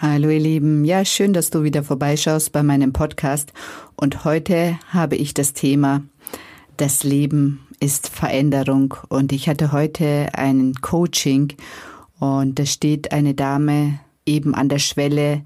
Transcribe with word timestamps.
Hallo 0.00 0.28
ihr 0.28 0.40
Lieben, 0.40 0.84
ja 0.84 1.04
schön, 1.04 1.32
dass 1.32 1.50
du 1.50 1.62
wieder 1.62 1.84
vorbeischaust 1.84 2.50
bei 2.50 2.64
meinem 2.64 2.92
Podcast 2.92 3.52
und 3.94 4.24
heute 4.24 4.76
habe 4.88 5.14
ich 5.14 5.34
das 5.34 5.52
Thema 5.52 6.02
Das 6.76 7.04
Leben 7.04 7.64
ist 7.78 8.08
Veränderung 8.08 8.94
und 9.08 9.30
ich 9.30 9.48
hatte 9.48 9.70
heute 9.70 10.30
ein 10.32 10.74
Coaching 10.80 11.52
und 12.18 12.58
da 12.58 12.66
steht 12.66 13.12
eine 13.12 13.34
Dame 13.34 14.00
eben 14.26 14.52
an 14.56 14.68
der 14.68 14.80
Schwelle 14.80 15.42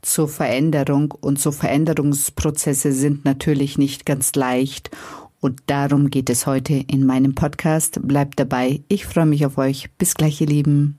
zur 0.00 0.28
Veränderung 0.28 1.12
und 1.12 1.38
so 1.38 1.52
Veränderungsprozesse 1.52 2.92
sind 2.92 3.26
natürlich 3.26 3.76
nicht 3.76 4.06
ganz 4.06 4.34
leicht 4.34 4.90
und 5.40 5.60
darum 5.66 6.08
geht 6.08 6.30
es 6.30 6.46
heute 6.46 6.72
in 6.72 7.04
meinem 7.04 7.34
Podcast. 7.34 8.00
Bleibt 8.02 8.40
dabei, 8.40 8.80
ich 8.88 9.04
freue 9.04 9.26
mich 9.26 9.44
auf 9.44 9.58
euch. 9.58 9.90
Bis 9.98 10.14
gleich 10.14 10.40
ihr 10.40 10.46
Lieben. 10.46 10.98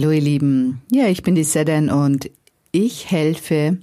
Hallo 0.00 0.12
ihr 0.12 0.22
Lieben, 0.22 0.80
ja, 0.90 1.08
ich 1.08 1.22
bin 1.22 1.34
die 1.34 1.44
Sedan 1.44 1.90
und 1.90 2.30
ich 2.72 3.10
helfe 3.10 3.76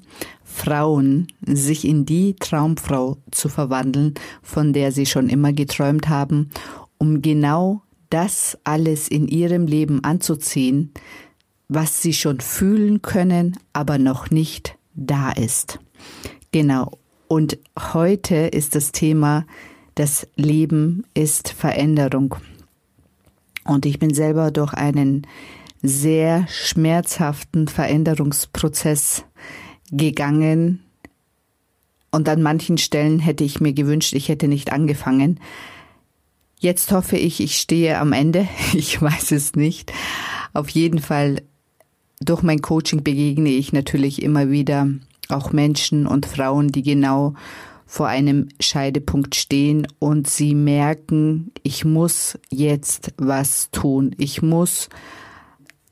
Frauen, 0.43 1.27
sich 1.45 1.85
in 1.85 2.07
die 2.07 2.33
Traumfrau 2.33 3.17
zu 3.29 3.49
verwandeln, 3.49 4.15
von 4.41 4.73
der 4.73 4.91
sie 4.91 5.05
schon 5.05 5.29
immer 5.29 5.53
geträumt 5.53 6.09
haben, 6.09 6.49
um 6.97 7.21
genau 7.21 7.83
das 8.09 8.57
alles 8.63 9.07
in 9.09 9.27
ihrem 9.27 9.67
Leben 9.67 10.03
anzuziehen, 10.03 10.91
was 11.67 12.01
sie 12.01 12.13
schon 12.13 12.39
fühlen 12.39 13.03
können, 13.03 13.55
aber 13.73 13.99
noch 13.99 14.31
nicht 14.31 14.75
da 14.95 15.29
ist. 15.29 15.77
Genau. 16.51 16.97
Und 17.27 17.59
heute 17.93 18.37
ist 18.37 18.73
das 18.73 18.91
Thema, 18.91 19.45
das 19.93 20.27
Leben 20.35 21.03
ist 21.13 21.49
Veränderung. 21.49 22.37
Und 23.65 23.85
ich 23.85 23.99
bin 23.99 24.15
selber 24.15 24.49
durch 24.49 24.73
einen 24.73 25.27
sehr 25.81 26.47
schmerzhaften 26.49 27.67
Veränderungsprozess 27.67 29.23
gegangen. 29.91 30.83
Und 32.11 32.29
an 32.29 32.41
manchen 32.41 32.77
Stellen 32.77 33.19
hätte 33.19 33.43
ich 33.43 33.59
mir 33.59 33.73
gewünscht, 33.73 34.13
ich 34.13 34.29
hätte 34.29 34.47
nicht 34.47 34.71
angefangen. 34.71 35.39
Jetzt 36.59 36.91
hoffe 36.91 37.17
ich, 37.17 37.39
ich 37.39 37.57
stehe 37.57 37.99
am 37.99 38.13
Ende. 38.13 38.47
Ich 38.73 39.01
weiß 39.01 39.31
es 39.31 39.55
nicht. 39.55 39.93
Auf 40.53 40.69
jeden 40.69 40.99
Fall, 40.99 41.41
durch 42.19 42.41
mein 42.41 42.61
Coaching 42.61 43.03
begegne 43.03 43.49
ich 43.49 43.73
natürlich 43.73 44.23
immer 44.23 44.49
wieder 44.49 44.87
auch 45.29 45.51
Menschen 45.51 46.07
und 46.07 46.25
Frauen, 46.25 46.69
die 46.69 46.81
genau 46.81 47.33
vor 47.85 48.07
einem 48.07 48.49
Scheidepunkt 48.59 49.35
stehen 49.35 49.87
und 49.99 50.29
sie 50.29 50.55
merken, 50.55 51.51
ich 51.63 51.85
muss 51.85 52.37
jetzt 52.49 53.13
was 53.17 53.71
tun. 53.71 54.13
Ich 54.17 54.41
muss 54.41 54.89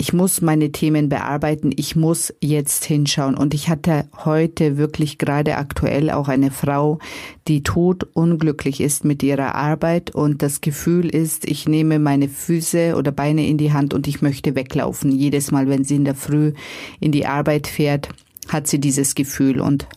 ich 0.06 0.14
muss 0.14 0.40
meine 0.40 0.72
Themen 0.72 1.10
bearbeiten, 1.10 1.72
ich 1.76 1.96
muss 1.96 2.32
jetzt 2.40 2.86
hinschauen. 2.86 3.36
Und 3.36 3.56
ich 3.56 3.70
hatte 3.70 4.08
heute 4.24 4.78
wirklich 4.78 5.18
gerade 5.18 5.58
aktuell 5.58 6.12
auch 6.12 6.28
eine 6.28 6.52
Frau, 6.52 7.00
die 7.48 7.64
tot 7.64 8.04
unglücklich 8.14 8.82
ist 8.82 9.04
mit 9.04 9.24
ihrer 9.24 9.56
Arbeit 9.56 10.14
und 10.14 10.44
das 10.44 10.62
Gefühl 10.62 11.10
ist, 11.10 11.50
ich 11.50 11.68
nehme 11.68 11.98
meine 11.98 12.30
Füße 12.30 12.96
oder 12.96 13.12
Beine 13.12 13.48
in 13.48 13.58
die 13.58 13.74
Hand 13.74 13.96
und 13.96 14.06
ich 14.08 14.22
möchte 14.22 14.54
weglaufen. 14.54 15.12
Jedes 15.12 15.50
Mal, 15.50 15.70
wenn 15.70 15.84
sie 15.84 15.96
in 15.96 16.06
der 16.06 16.14
Früh 16.14 16.54
in 17.00 17.12
die 17.12 17.26
Arbeit 17.26 17.66
fährt, 17.66 18.10
hat 18.48 18.68
sie 18.68 18.80
dieses 18.80 19.16
Gefühl. 19.16 19.60
Und 19.60 19.88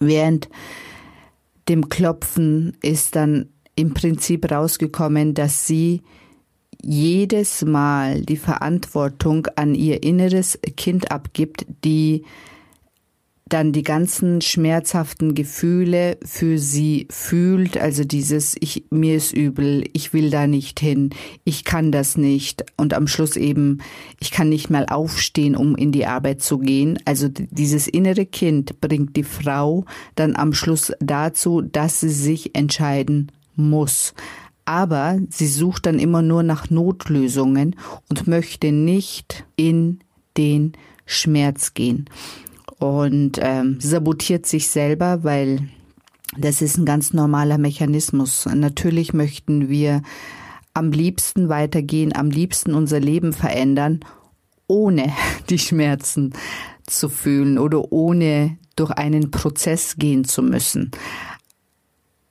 während 0.00 0.50
dem 1.70 1.88
Klopfen 1.88 2.76
ist 2.82 3.16
dann 3.16 3.48
im 3.74 3.94
Prinzip 3.94 4.50
rausgekommen, 4.50 5.32
dass 5.32 5.66
sie 5.66 6.02
jedes 6.82 7.64
Mal 7.64 8.22
die 8.22 8.36
Verantwortung 8.36 9.46
an 9.56 9.74
ihr 9.74 10.02
inneres 10.02 10.58
Kind 10.76 11.10
abgibt, 11.10 11.66
die 11.84 12.24
dann 13.48 13.72
die 13.72 13.82
ganzen 13.82 14.40
schmerzhaften 14.40 15.34
Gefühle 15.34 16.18
für 16.22 16.58
sie 16.58 17.08
fühlt, 17.10 17.78
also 17.78 18.04
dieses 18.04 18.56
ich 18.60 18.84
mir 18.90 19.16
ist 19.16 19.32
übel, 19.32 19.84
ich 19.92 20.12
will 20.12 20.30
da 20.30 20.46
nicht 20.46 20.80
hin, 20.80 21.10
ich 21.44 21.64
kann 21.64 21.90
das 21.90 22.16
nicht. 22.16 22.64
Und 22.76 22.94
am 22.94 23.06
Schluss 23.06 23.36
eben 23.36 23.78
ich 24.20 24.30
kann 24.30 24.48
nicht 24.48 24.70
mal 24.70 24.86
aufstehen, 24.86 25.56
um 25.56 25.76
in 25.76 25.92
die 25.92 26.06
Arbeit 26.06 26.42
zu 26.42 26.58
gehen. 26.58 26.98
Also 27.04 27.28
dieses 27.28 27.88
innere 27.88 28.26
Kind 28.26 28.80
bringt 28.80 29.16
die 29.16 29.24
Frau 29.24 29.84
dann 30.14 30.36
am 30.36 30.52
Schluss 30.52 30.92
dazu, 31.00 31.62
dass 31.62 32.00
sie 32.00 32.10
sich 32.10 32.54
entscheiden 32.54 33.32
muss 33.56 34.14
aber 34.68 35.18
sie 35.30 35.46
sucht 35.46 35.86
dann 35.86 35.98
immer 35.98 36.20
nur 36.20 36.42
nach 36.42 36.68
Notlösungen 36.68 37.74
und 38.10 38.26
möchte 38.26 38.70
nicht 38.70 39.46
in 39.56 40.00
den 40.36 40.74
Schmerz 41.06 41.72
gehen 41.72 42.04
und 42.78 43.38
ähm, 43.40 43.80
sabotiert 43.80 44.44
sich 44.44 44.68
selber, 44.68 45.24
weil 45.24 45.70
das 46.36 46.60
ist 46.60 46.76
ein 46.76 46.84
ganz 46.84 47.14
normaler 47.14 47.56
Mechanismus. 47.56 48.44
Natürlich 48.44 49.14
möchten 49.14 49.70
wir 49.70 50.02
am 50.74 50.92
liebsten 50.92 51.48
weitergehen, 51.48 52.14
am 52.14 52.28
liebsten 52.28 52.74
unser 52.74 53.00
Leben 53.00 53.32
verändern, 53.32 54.00
ohne 54.66 55.14
die 55.48 55.58
Schmerzen 55.58 56.34
zu 56.86 57.08
fühlen 57.08 57.56
oder 57.56 57.90
ohne 57.90 58.58
durch 58.76 58.90
einen 58.90 59.30
Prozess 59.30 59.96
gehen 59.96 60.24
zu 60.24 60.42
müssen 60.42 60.90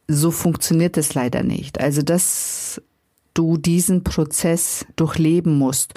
so 0.08 0.32
funktioniert 0.32 0.98
es 0.98 1.14
leider 1.14 1.44
nicht. 1.44 1.80
Also, 1.80 2.02
dass 2.02 2.82
du 3.34 3.58
diesen 3.58 4.04
Prozess 4.04 4.86
durchleben 4.96 5.58
musst, 5.58 5.94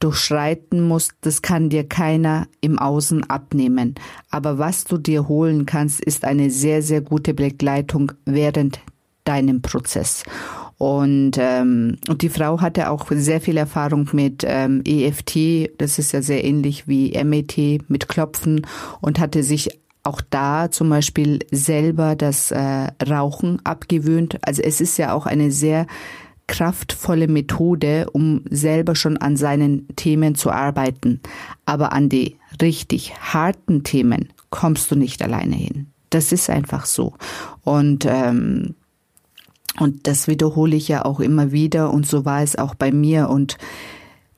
durchschreiten 0.00 0.86
musst, 0.86 1.12
das 1.22 1.42
kann 1.42 1.70
dir 1.70 1.86
keiner 1.86 2.46
im 2.60 2.78
Außen 2.78 3.24
abnehmen. 3.24 3.96
Aber 4.30 4.58
was 4.58 4.84
du 4.84 4.96
dir 4.96 5.28
holen 5.28 5.66
kannst, 5.66 6.00
ist 6.00 6.24
eine 6.24 6.50
sehr, 6.50 6.82
sehr 6.82 7.00
gute 7.00 7.34
Begleitung 7.34 8.12
während 8.24 8.80
deinem 9.24 9.60
Prozess. 9.60 10.22
Und, 10.78 11.32
ähm, 11.38 11.98
und 12.08 12.22
die 12.22 12.28
Frau 12.28 12.60
hatte 12.60 12.88
auch 12.90 13.06
sehr 13.10 13.40
viel 13.40 13.56
Erfahrung 13.56 14.08
mit 14.12 14.44
ähm, 14.46 14.82
EFT, 14.86 15.72
das 15.78 15.98
ist 15.98 16.12
ja 16.12 16.22
sehr 16.22 16.44
ähnlich 16.44 16.86
wie 16.86 17.12
MET, 17.24 17.90
mit 17.90 18.08
Klopfen 18.08 18.64
und 19.00 19.18
hatte 19.18 19.42
sich 19.42 19.70
auch 20.08 20.20
da 20.30 20.70
zum 20.70 20.88
Beispiel 20.88 21.40
selber 21.50 22.16
das 22.16 22.50
äh, 22.50 22.88
Rauchen 23.06 23.60
abgewöhnt. 23.64 24.38
Also 24.42 24.62
es 24.62 24.80
ist 24.80 24.96
ja 24.96 25.12
auch 25.12 25.26
eine 25.26 25.50
sehr 25.52 25.86
kraftvolle 26.46 27.28
Methode, 27.28 28.08
um 28.10 28.42
selber 28.50 28.96
schon 28.96 29.18
an 29.18 29.36
seinen 29.36 29.86
Themen 29.96 30.34
zu 30.34 30.50
arbeiten. 30.50 31.20
Aber 31.66 31.92
an 31.92 32.08
die 32.08 32.36
richtig 32.60 33.14
harten 33.20 33.84
Themen 33.84 34.32
kommst 34.50 34.90
du 34.90 34.96
nicht 34.96 35.22
alleine 35.22 35.54
hin. 35.54 35.88
Das 36.10 36.32
ist 36.32 36.48
einfach 36.48 36.86
so. 36.86 37.14
Und 37.62 38.06
ähm, 38.08 38.74
und 39.78 40.08
das 40.08 40.26
wiederhole 40.26 40.74
ich 40.74 40.88
ja 40.88 41.04
auch 41.04 41.20
immer 41.20 41.52
wieder 41.52 41.92
und 41.92 42.04
so 42.04 42.24
war 42.24 42.42
es 42.42 42.56
auch 42.56 42.74
bei 42.74 42.90
mir 42.90 43.28
und 43.28 43.58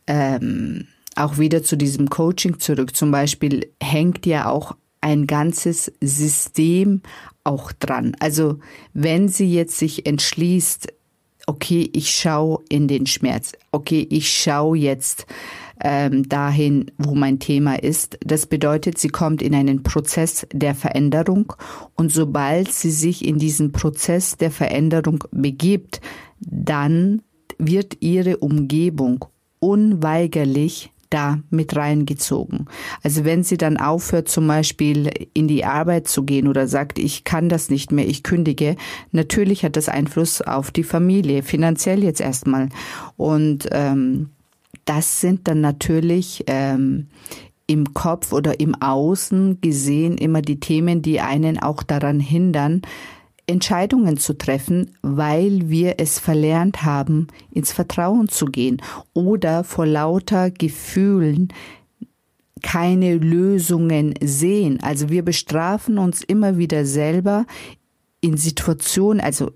ähm, 0.07 0.87
auch 1.17 1.39
wieder 1.39 1.63
zu 1.63 1.77
diesem 1.77 2.11
Coaching 2.11 2.59
zurück. 2.59 2.95
Zum 2.95 3.11
Beispiel 3.11 3.71
hängt 3.81 4.27
ja 4.27 4.51
auch 4.51 4.77
ein 5.01 5.27
ganzes 5.27 5.93
System 6.01 7.03
auch 7.45 7.73
dran. 7.73 8.17
Also 8.21 8.59
wenn 8.93 9.29
sie 9.29 9.53
jetzt 9.53 9.79
sich 9.79 10.07
entschließt, 10.07 10.93
okay, 11.47 11.91
ich 11.93 12.11
schaue 12.11 12.63
in 12.69 12.87
den 12.87 13.07
Schmerz, 13.07 13.53
okay, 13.73 14.07
ich 14.11 14.33
schaue 14.33 14.79
jetzt 14.79 15.27
ähm, 15.83 16.29
dahin, 16.29 16.91
wo 16.99 17.15
mein 17.15 17.39
Thema 17.39 17.83
ist. 17.83 18.19
Das 18.25 18.47
bedeutet, 18.47 18.99
sie 18.99 19.09
kommt 19.09 19.43
in 19.43 19.55
einen 19.55 19.83
Prozess 19.83 20.47
der 20.53 20.75
Veränderung 20.75 21.53
und 21.95 22.13
sobald 22.13 22.71
sie 22.71 22.91
sich 22.91 23.27
in 23.27 23.39
diesen 23.39 23.73
Prozess 23.73 24.37
der 24.37 24.51
Veränderung 24.51 25.25
begibt, 25.33 26.01
dann 26.41 27.23
wird 27.59 27.97
ihre 28.01 28.39
Umgebung 28.39 29.25
unweigerlich 29.59 30.93
da 31.11 31.41
mit 31.51 31.77
reingezogen. 31.77 32.67
Also 33.03 33.25
wenn 33.25 33.43
sie 33.43 33.57
dann 33.57 33.77
aufhört, 33.77 34.29
zum 34.29 34.47
Beispiel 34.47 35.11
in 35.35 35.49
die 35.49 35.65
Arbeit 35.65 36.09
zu 36.09 36.23
gehen 36.23 36.49
oder 36.49 36.67
sagt, 36.69 36.99
ich 36.99 37.25
kann 37.25 37.49
das 37.49 37.69
nicht 37.69 37.93
mehr, 37.93 38.07
ich 38.07 38.23
kündige, 38.23 38.77
natürlich 39.13 39.65
hat 39.65 39.77
das 39.77 39.89
Einfluss 39.89 40.41
auf 40.41 40.71
die 40.71 40.85
Familie, 40.85 41.43
finanziell 41.43 42.03
jetzt 42.03 42.21
erstmal. 42.21 42.69
Und 43.17 43.69
ähm, 43.73 44.31
das 44.85 45.21
sind 45.21 45.47
dann 45.47 45.61
natürlich 45.61 46.45
ähm, 46.47 47.09
im 47.67 47.95
Kopf 47.95 48.33
oder 48.33 48.59
im 48.59 48.75
Außen 48.75 49.61
gesehen 49.61 50.19
immer 50.19 50.43
die 50.43 50.59
Themen, 50.59 51.03
die 51.03 51.21
einen 51.21 51.59
auch 51.61 51.83
daran 51.83 52.19
hindern, 52.19 52.83
Entscheidungen 53.51 54.17
zu 54.17 54.39
treffen, 54.39 54.93
weil 55.03 55.69
wir 55.69 55.97
es 55.99 56.19
verlernt 56.19 56.83
haben, 56.85 57.27
ins 57.51 57.73
Vertrauen 57.73 58.29
zu 58.29 58.47
gehen 58.47 58.81
oder 59.13 59.65
vor 59.65 59.87
lauter 59.87 60.51
Gefühlen 60.51 61.53
keine 62.63 63.17
Lösungen 63.17 64.15
sehen. 64.23 64.81
Also 64.83 65.09
wir 65.09 65.25
bestrafen 65.25 65.99
uns 65.99 66.23
immer 66.23 66.59
wieder 66.59 66.85
selber 66.85 67.47
in 68.21 68.37
Situationen, 68.37 69.21
also 69.21 69.53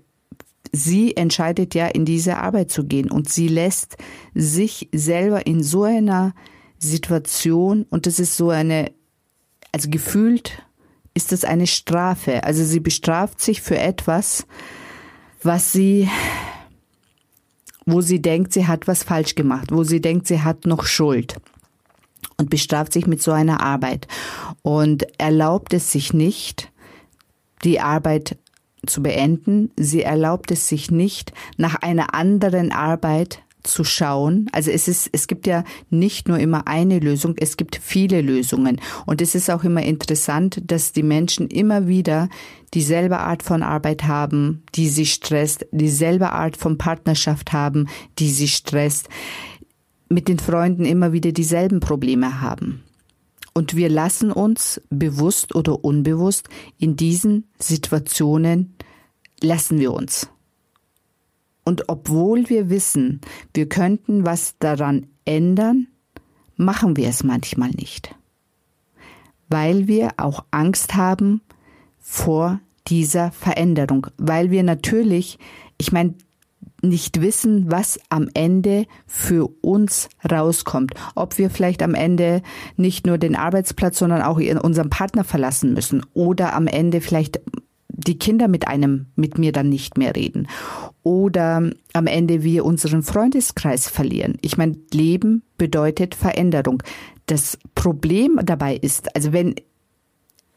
sie 0.71 1.15
entscheidet 1.15 1.75
ja 1.75 1.87
in 1.87 2.05
diese 2.05 2.37
Arbeit 2.37 2.71
zu 2.71 2.85
gehen 2.85 3.09
und 3.09 3.29
sie 3.29 3.47
lässt 3.47 3.97
sich 4.33 4.89
selber 4.91 5.45
in 5.45 5.63
so 5.63 5.83
einer 5.83 6.33
Situation 6.79 7.85
und 7.89 8.05
das 8.05 8.19
ist 8.19 8.35
so 8.35 8.49
eine, 8.49 8.91
also 9.71 9.89
gefühlt 9.89 10.63
ist 11.15 11.31
das 11.31 11.43
eine 11.43 11.65
Strafe. 11.65 12.43
Also 12.43 12.63
sie 12.63 12.79
bestraft 12.79 13.41
sich 13.41 13.61
für 13.61 13.79
etwas, 13.79 14.45
was 15.41 15.71
sie, 15.71 16.09
wo 17.85 18.01
sie 18.01 18.21
denkt, 18.21 18.53
sie 18.53 18.67
hat 18.67 18.87
was 18.87 19.03
falsch 19.03 19.33
gemacht, 19.33 19.71
wo 19.71 19.83
sie 19.83 20.01
denkt, 20.01 20.27
sie 20.27 20.41
hat 20.41 20.65
noch 20.65 20.85
Schuld 20.85 21.37
und 22.37 22.49
bestraft 22.49 22.93
sich 22.93 23.07
mit 23.07 23.23
so 23.23 23.31
einer 23.31 23.61
Arbeit 23.61 24.07
und 24.61 25.07
erlaubt 25.19 25.73
es 25.73 25.91
sich 25.91 26.13
nicht, 26.13 26.71
die 27.63 27.79
Arbeit 27.79 28.37
zu 28.85 29.01
beenden. 29.01 29.71
Sie 29.77 30.03
erlaubt 30.03 30.51
es 30.51 30.67
sich 30.67 30.91
nicht, 30.91 31.31
nach 31.57 31.75
einer 31.75 32.13
anderen 32.13 32.71
Arbeit 32.71 33.41
zu 33.67 33.83
schauen. 33.83 34.47
Also 34.51 34.71
es 34.71 34.87
ist, 34.87 35.09
es 35.11 35.27
gibt 35.27 35.47
ja 35.47 35.63
nicht 35.89 36.27
nur 36.27 36.39
immer 36.39 36.67
eine 36.67 36.99
Lösung, 36.99 37.35
es 37.37 37.57
gibt 37.57 37.79
viele 37.81 38.21
Lösungen. 38.21 38.79
Und 39.05 39.21
es 39.21 39.35
ist 39.35 39.49
auch 39.49 39.63
immer 39.63 39.83
interessant, 39.83 40.61
dass 40.65 40.91
die 40.91 41.03
Menschen 41.03 41.47
immer 41.47 41.87
wieder 41.87 42.29
dieselbe 42.73 43.19
Art 43.19 43.43
von 43.43 43.63
Arbeit 43.63 44.03
haben, 44.03 44.63
die 44.75 44.89
sie 44.89 45.05
stresst, 45.05 45.65
dieselbe 45.71 46.31
Art 46.31 46.57
von 46.57 46.77
Partnerschaft 46.77 47.53
haben, 47.53 47.87
die 48.19 48.29
sie 48.29 48.47
stresst, 48.47 49.09
mit 50.09 50.27
den 50.27 50.39
Freunden 50.39 50.85
immer 50.85 51.13
wieder 51.13 51.31
dieselben 51.31 51.79
Probleme 51.79 52.41
haben. 52.41 52.83
Und 53.53 53.75
wir 53.75 53.89
lassen 53.89 54.31
uns 54.31 54.81
bewusst 54.89 55.55
oder 55.55 55.83
unbewusst 55.85 56.49
in 56.77 56.97
diesen 56.97 57.47
Situationen 57.57 58.75
lassen 59.41 59.79
wir 59.79 59.93
uns. 59.93 60.29
Und 61.65 61.89
obwohl 61.89 62.47
wir 62.49 62.69
wissen, 62.69 63.21
wir 63.53 63.67
könnten 63.67 64.25
was 64.25 64.55
daran 64.59 65.07
ändern, 65.25 65.87
machen 66.55 66.95
wir 66.95 67.09
es 67.09 67.23
manchmal 67.23 67.71
nicht. 67.71 68.15
Weil 69.49 69.87
wir 69.87 70.11
auch 70.17 70.45
Angst 70.51 70.95
haben 70.95 71.41
vor 71.99 72.59
dieser 72.87 73.31
Veränderung, 73.31 74.07
weil 74.17 74.51
wir 74.51 74.63
natürlich, 74.63 75.39
ich 75.77 75.91
meine, 75.91 76.13
nicht 76.81 77.21
wissen, 77.21 77.71
was 77.71 77.99
am 78.09 78.29
Ende 78.33 78.85
für 79.07 79.49
uns 79.61 80.09
rauskommt. 80.29 80.93
Ob 81.15 81.37
wir 81.37 81.49
vielleicht 81.49 81.81
am 81.81 81.95
Ende 81.95 82.43
nicht 82.77 83.07
nur 83.07 83.17
den 83.17 83.35
Arbeitsplatz, 83.35 83.97
sondern 83.97 84.21
auch 84.21 84.39
unseren 84.39 84.89
Partner 84.89 85.23
verlassen 85.23 85.73
müssen 85.73 86.05
oder 86.13 86.53
am 86.53 86.67
Ende 86.67 87.01
vielleicht 87.01 87.39
die 87.97 88.19
Kinder 88.19 88.47
mit 88.47 88.67
einem, 88.67 89.07
mit 89.15 89.37
mir 89.37 89.51
dann 89.51 89.69
nicht 89.69 89.97
mehr 89.97 90.15
reden. 90.15 90.47
Oder 91.03 91.71
am 91.93 92.07
Ende 92.07 92.43
wir 92.43 92.65
unseren 92.65 93.03
Freundeskreis 93.03 93.89
verlieren. 93.89 94.37
Ich 94.41 94.57
meine, 94.57 94.77
Leben 94.91 95.43
bedeutet 95.57 96.15
Veränderung. 96.15 96.83
Das 97.25 97.57
Problem 97.73 98.39
dabei 98.43 98.75
ist, 98.75 99.15
also 99.15 99.33
wenn, 99.33 99.55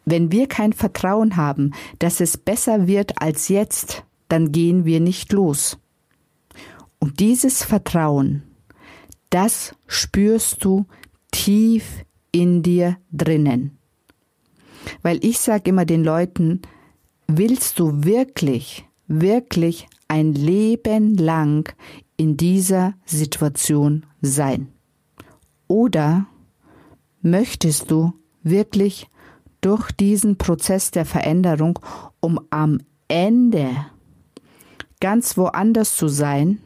wenn 0.04 0.32
wir 0.32 0.48
kein 0.48 0.72
Vertrauen 0.72 1.36
haben, 1.36 1.72
dass 1.98 2.20
es 2.20 2.36
besser 2.36 2.86
wird 2.86 3.22
als 3.22 3.48
jetzt, 3.48 4.04
dann 4.28 4.52
gehen 4.52 4.84
wir 4.84 5.00
nicht 5.00 5.32
los. 5.32 5.78
Und 6.98 7.20
dieses 7.20 7.62
Vertrauen, 7.62 8.42
das 9.30 9.74
spürst 9.86 10.64
du 10.64 10.86
tief 11.30 12.04
in 12.32 12.62
dir 12.62 12.96
drinnen. 13.12 13.78
Weil 15.02 15.24
ich 15.24 15.38
sage 15.38 15.70
immer 15.70 15.84
den 15.84 16.02
Leuten, 16.02 16.62
Willst 17.30 17.78
du 17.78 18.04
wirklich, 18.04 18.88
wirklich 19.06 19.86
ein 20.08 20.32
Leben 20.32 21.14
lang 21.14 21.70
in 22.16 22.38
dieser 22.38 22.94
Situation 23.04 24.06
sein? 24.22 24.68
Oder 25.66 26.24
möchtest 27.20 27.90
du 27.90 28.14
wirklich 28.42 29.08
durch 29.60 29.92
diesen 29.92 30.38
Prozess 30.38 30.90
der 30.90 31.04
Veränderung, 31.04 31.78
um 32.20 32.40
am 32.48 32.78
Ende 33.08 33.76
ganz 34.98 35.36
woanders 35.36 35.96
zu 35.96 36.08
sein 36.08 36.62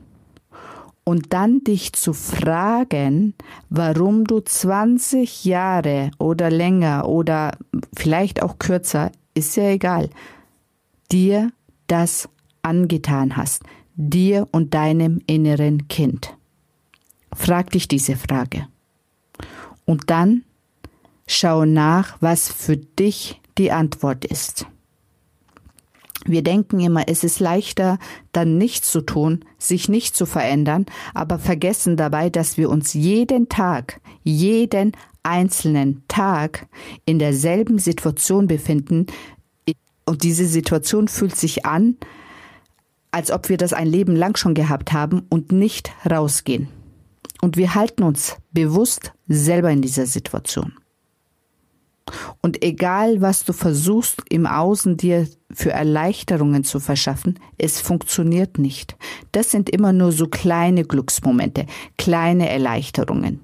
und 1.03 1.33
dann 1.33 1.65
dich 1.65 1.93
zu 1.95 2.13
fragen, 2.13 3.35
warum 3.69 4.27
du 4.27 4.39
20 4.39 5.45
Jahre 5.45 6.13
oder 6.19 6.51
länger 6.51 7.09
oder 7.09 7.59
vielleicht 7.97 8.41
auch 8.45 8.61
kürzer, 8.61 9.11
ist 9.35 9.57
ja 9.57 9.65
egal, 9.65 10.09
dir 11.13 11.53
das 11.87 12.29
angetan 12.63 13.37
hast, 13.37 13.63
dir 13.95 14.49
und 14.51 14.75
deinem 14.75 15.21
inneren 15.27 15.89
Kind? 15.89 16.35
Frag 17.35 17.71
dich 17.71 17.89
diese 17.89 18.17
Frage. 18.17 18.67
Und 19.85 20.11
dann 20.11 20.45
schau 21.27 21.65
nach, 21.65 22.17
was 22.21 22.51
für 22.51 22.77
dich 22.77 23.41
die 23.59 23.73
Antwort 23.73 24.25
ist. 24.25 24.67
Wir 26.25 26.43
denken 26.43 26.79
immer, 26.79 27.09
es 27.09 27.25
ist 27.25 27.41
leichter, 27.41 27.99
dann 28.31 28.57
nichts 28.57 28.93
zu 28.93 29.01
tun, 29.01 29.45
sich 29.59 29.89
nicht 29.89 30.15
zu 30.15 30.25
verändern, 30.25 30.87
aber 31.15 31.39
vergessen 31.39 31.97
dabei, 31.97 32.31
dass 32.31 32.57
wir 32.57 32.71
uns 32.71 32.95
jeden 32.95 33.49
Tag, 33.49 34.01
jeden 34.23 34.93
einzelnen 35.25 36.05
Tag 36.07 36.69
in 37.07 37.19
derselben 37.19 37.79
Situation 37.79 38.47
befinden, 38.47 39.07
und 40.05 40.23
diese 40.23 40.47
Situation 40.47 41.09
fühlt 41.09 41.37
sich 41.37 41.65
an, 41.65 41.97
als 43.11 43.31
ob 43.31 43.49
wir 43.49 43.57
das 43.57 43.73
ein 43.73 43.87
Leben 43.87 44.17
lang 44.17 44.37
schon 44.37 44.55
gehabt 44.55 44.93
haben 44.93 45.23
und 45.29 45.53
nicht 45.53 45.93
rausgehen. 46.11 46.69
Und 47.41 47.57
wir 47.57 47.75
halten 47.75 48.03
uns 48.03 48.37
bewusst 48.53 49.13
selber 49.29 49.71
in 49.71 49.83
dieser 49.83 50.07
Situation. 50.07 50.75
Und 52.41 52.63
egal, 52.65 53.21
was 53.21 53.45
du 53.45 53.53
versuchst 53.53 54.23
im 54.29 54.47
Außen 54.47 54.97
dir 54.97 55.29
für 55.53 55.71
Erleichterungen 55.71 56.65
zu 56.65 56.81
verschaffen, 56.81 57.39
es 57.59 57.81
funktioniert 57.81 58.59
nicht. 58.59 58.97
Das 59.31 59.51
sind 59.51 59.71
immer 59.71 59.93
nur 59.93 60.13
so 60.13 60.27
kleine 60.27 60.85
Glücksmomente, 60.85 61.67
kleine 61.99 62.49
Erleichterungen. 62.49 63.41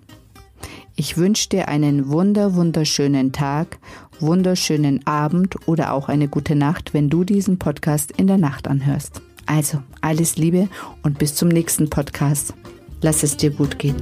Ich 0.95 1.17
wünsche 1.17 1.49
dir 1.49 1.67
einen 1.67 2.09
wunder, 2.09 2.53
wunderschönen 2.53 3.31
Tag, 3.31 3.79
wunderschönen 4.19 5.07
Abend 5.07 5.67
oder 5.67 5.93
auch 5.93 6.07
eine 6.09 6.27
gute 6.27 6.55
Nacht, 6.55 6.93
wenn 6.93 7.09
du 7.09 7.23
diesen 7.23 7.57
Podcast 7.57 8.11
in 8.11 8.27
der 8.27 8.37
Nacht 8.37 8.67
anhörst. 8.67 9.23
Also, 9.45 9.81
alles 10.01 10.37
Liebe 10.37 10.69
und 11.03 11.17
bis 11.17 11.35
zum 11.35 11.49
nächsten 11.49 11.89
Podcast. 11.89 12.53
Lass 13.01 13.23
es 13.23 13.37
dir 13.37 13.49
gut 13.51 13.79
gehen. 13.79 14.01